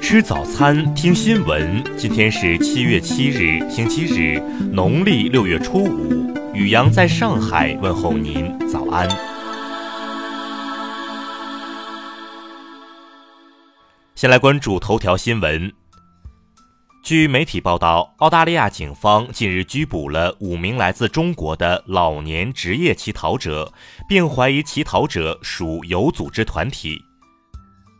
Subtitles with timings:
[0.00, 1.84] 吃早餐，听新闻。
[1.98, 4.40] 今天是七月七日，星期日，
[4.72, 6.34] 农历六月初五。
[6.54, 9.06] 雨阳在上海问候您，早安。
[14.14, 15.70] 先来关注头条新闻。
[17.02, 23.72] 据媒体报道，澳大利亚警方近日拘捕了五名来自中国的老年职业乞讨者，
[24.06, 27.02] 并怀疑乞讨者属有组织团体。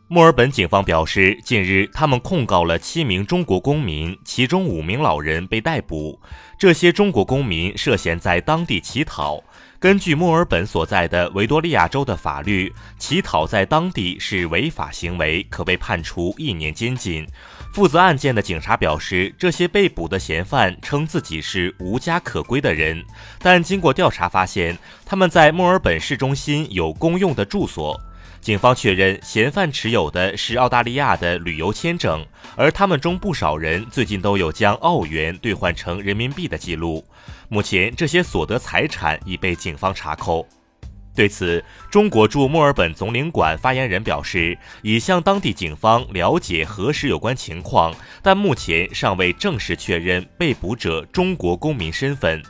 [0.06, 6.20] 墨尔本警方表示，近日他们控告了七名中国公民，其中五名老人被逮捕。
[6.58, 9.42] 这些中国公民涉嫌在当地乞讨。
[9.80, 17.26] 根据墨尔本所在的维多利亚州的法律，乞讨在当地是违法行为，可被判处一年监禁。
[17.72, 23.02] 负责案件的警察表示，这些被捕的嫌犯称自己是无家可归的人，
[23.38, 24.76] 但经过调查发现，
[25.06, 27.98] 他们在墨尔本市中心有公用的住所。
[28.40, 32.24] 警方确认，嫌犯持有的是澳大利亚的旅游签证，
[32.56, 37.04] 而他们中不少人最近都有将澳元兑换成人民币的记录。
[37.50, 40.46] 目前，这些所得财产已被警方查扣。
[41.14, 52.42] 对此，中国驻墨尔本总领馆发言人表示，已向当地警方了解核实有关情况，但目前尚未正式确认被捕者中国公民身份。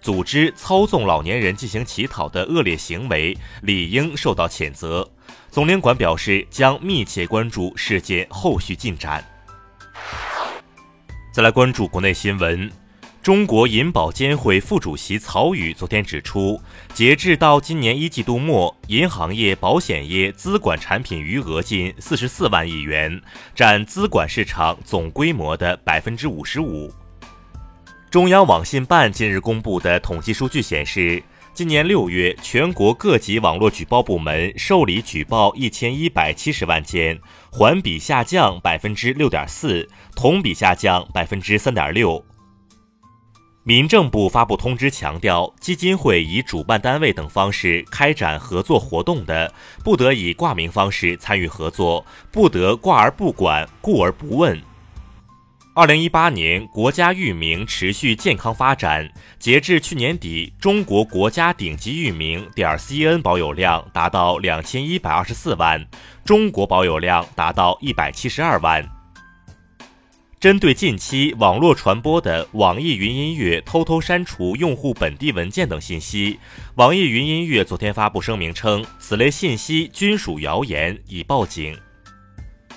[0.00, 5.10] 组织操纵老年人进行乞讨的恶劣行为，理应受到谴责。
[5.50, 9.24] 总领馆表示，将密切关注事件后续进展。
[11.32, 12.70] 再来关注国内新闻，
[13.22, 16.60] 中国银保监会副主席曹宇昨天指出，
[16.92, 23.22] 截至到今年一季度末，银行业、保险业资管产品余额近四十四万亿元，
[23.54, 26.92] 占资管市场总规模的百分之五十五。
[28.10, 31.22] 中央网信办近日公布的统计数据显示。
[31.54, 37.16] 今年六月，全国各级网络举报部门受理举报一千一百七十万件，
[37.48, 42.24] 环比下降百分之六点四，同比下降百分之三点六。
[43.62, 49.54] 民政部发布通知强调，基金会以主办单位等方式开展合作活动的，
[49.84, 54.60] 不得以挂名方式参与合作，不得挂而不管，顾而不问。
[55.76, 59.10] 二零一八年，国家域名持续健康发展。
[59.40, 65.84] 截至去年底，中国国家顶级域名点 cn 保有量达到两千一百二十四万，
[66.24, 68.88] 中国保有量达到一百七十二万。
[70.38, 76.38] 针对近期网络传播的网易云音乐偷偷删除用户本地文件等信息，
[76.76, 81.76] 网易云音乐昨天发布声明称，此类信息均属谣言，已报警。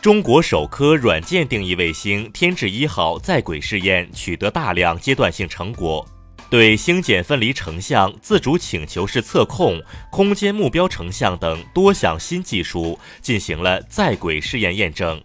[0.08, 6.08] 中国首颗软件定义卫星“天智一号”在轨试验取得大量阶段性成果，
[6.50, 15.22] 对星检分离成像、自主请求式测控、空间目标成像等多项新技术进行了在轨试验验证。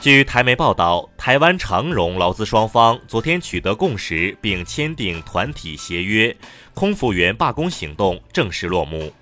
[0.00, 6.36] 据台媒报道，台湾长荣劳资双方昨天取得共识，并签订团体协约，
[6.72, 9.12] 空服员罢工行动正式落幕。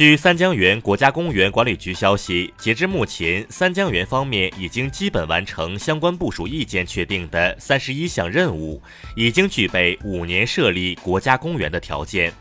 [0.00, 8.82] 据三江源国家公园管理局消息，截至目前，三江源方面已经基本完成相关部署意见确定的三十一项任务，
[9.14, 12.32] 已经具备五年设立国家公园的条件。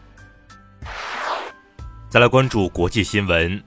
[2.10, 3.62] 再来关注国际新闻。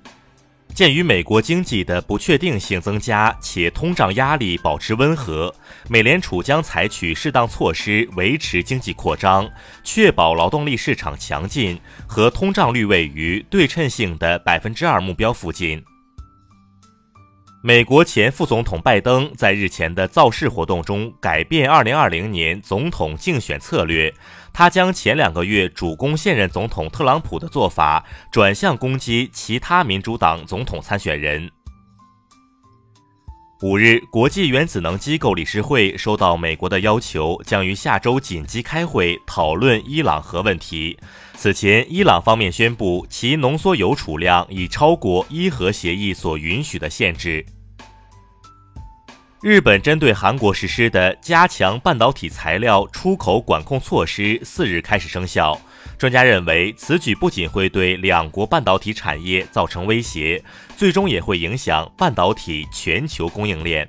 [0.75, 5.55] 鉴于美国经济的不确定性增加，且通胀压力保持温和，
[5.89, 9.49] 美联储将采取适当措施维持经济扩张，
[9.85, 15.83] 确保劳动力市场强劲和通胀率位于对称性的百分之二目标附近。
[17.65, 24.13] 美国前副总统拜登在日前的造势活动中改变2020年总统竞选策略。
[24.53, 31.51] 他将前两个月主攻现任总统特朗普的做法转向攻击其他民主党总统参选人。
[33.63, 40.99] 五日，国际原子能机构理事会收到美国的要求，将于下周紧急开会讨论伊朗核问题。
[41.37, 47.47] 此前，伊朗方面宣布其浓缩铀储量已超过伊核协议所允许的限制。
[49.43, 55.61] 日本针对韩国实施的加强半导体材料出口管控措施四日开始生效。
[55.99, 60.41] 专家认为，此举不仅会对两国半导体产业造成威胁，
[60.77, 63.89] 最终也会影响半导体全球供应链。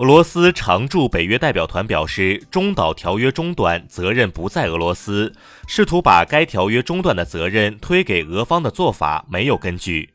[0.00, 5.32] 俄罗斯常驻北约代表团表示，中导条约中断责任不在俄罗斯，
[5.66, 10.10] 试图把该条约中断的责任推给俄方的做法没有根据。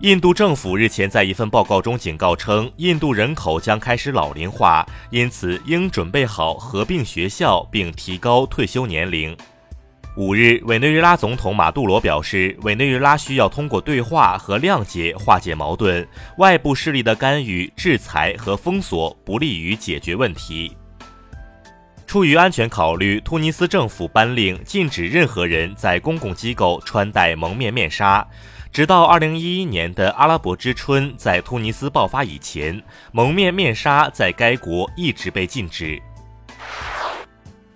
[0.00, 9.36] 印度政府日前在一份报告中警告称，印度人口将开始老龄化，因此应准备好合并学校并提高退休年龄。
[10.16, 16.08] 五日，委内瑞拉总统马杜罗表示，委内瑞拉需要通过对话和谅解化解矛盾，
[16.38, 20.74] 外部势力的干预、制裁和封锁不利于解决问题。
[22.06, 28.26] 出于安全考虑，突尼斯政府颁令禁止任何人在公共机构穿戴蒙面面纱。
[28.72, 32.80] 直到2011年的阿拉伯之春在突尼斯爆发以前，
[33.10, 36.00] 蒙面面纱在该国一直被禁止。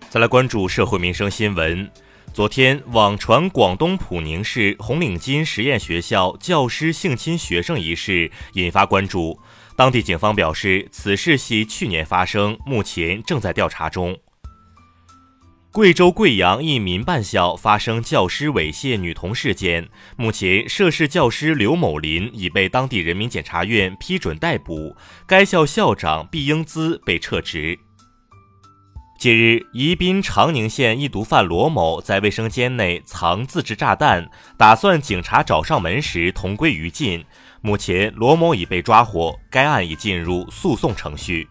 [0.08, 1.91] 再来关注社会民生新闻。
[2.32, 9.38] 昨天，网传广东普宁市红领巾实验学校教师性侵学生一事引发关注。
[9.76, 14.17] 当地警方表示，此事系去年发生，目前正在调查中。
[15.74, 24.94] 贵州贵阳一民办校发生教师猥亵女童事件，目前涉事教师刘某林已被当地人民检察院批准逮捕，
[25.26, 27.76] 该校校长毕英姿被撤职。
[29.18, 37.24] 近日，宜宾长宁县一毒贩罗某在卫生间内藏自制炸弹，打算警察找上门时同归于尽。
[37.62, 41.48] 目前，罗某已被抓获，该案已进入诉讼程序。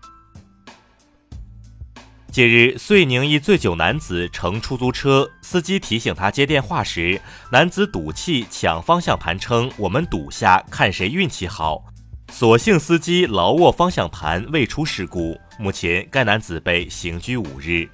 [2.34, 7.22] 近日，遂宁一醉酒男子乘出租车，司机提醒他接电话时，
[7.52, 11.86] 男子赌气抢方向盘，称“我们赌下，看谁运气好”。
[12.34, 15.40] 所幸司机牢握方向盘，未出事故。
[15.60, 17.88] 目前，该男子被刑拘五日。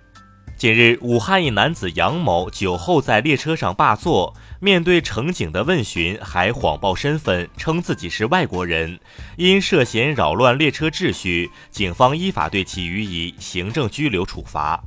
[0.59, 8.99] 近日，武汉一男子杨某酒后在列车上霸座，面对乘警的问询，还谎报身份，称自己是外国人。
[9.37, 14.83] 因涉嫌扰乱列车秩序，警方依法对其予以行政拘留处罚。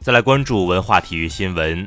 [0.00, 1.86] 再来关注文化体育新闻，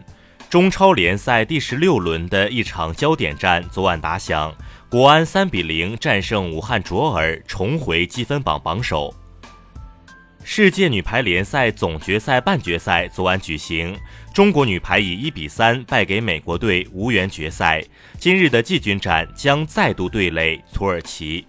[0.52, 4.54] 中超联赛第十六轮的一场焦点战昨晚打响。
[4.88, 9.12] 国安三比零战胜武汉卓尔，重回积分榜榜首。
[10.46, 13.98] 世界女排联赛总决赛半决赛昨晚举行，
[14.34, 17.82] 中国女排以一比三败给美国队，无缘决赛。
[18.20, 21.46] 今日的季军战将再度对垒土耳其。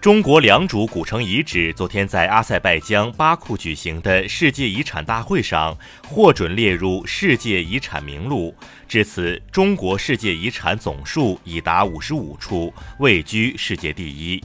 [0.00, 5.76] 中国良渚古城遗址昨天在阿塞拜疆巴库举行的世界遗产大会上
[6.06, 8.54] 获准列入世界遗产名录，
[8.88, 14.42] 至此，中国世界遗产总数已达五十五处，位居世界第一。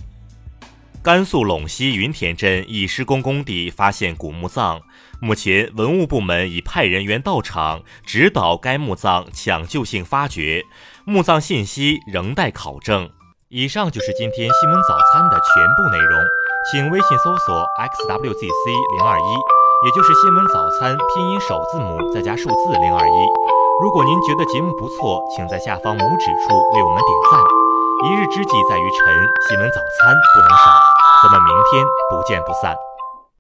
[1.04, 4.80] 甘肃陇西云田镇一施工工地发现古墓葬，
[5.20, 10.64] 目前文物部门已派人员到场指导该墓葬抢救性发掘，
[11.04, 13.10] 墓葬信息仍待考证。
[13.50, 16.24] 以上就是今天新闻早餐的全部内容，
[16.72, 18.66] 请微信搜索 xwzc
[18.96, 19.30] 零二一，
[19.86, 23.16] 也就是新闻早餐拼音首字母再加数字零二一。
[23.84, 27.44] 如果您觉得节目不错，请在下方拇指处为我们点赞。
[28.04, 29.16] 一日之计在于晨，
[29.48, 30.83] 新闻早餐不能少，
[31.24, 32.93] 咱们明天不见不散。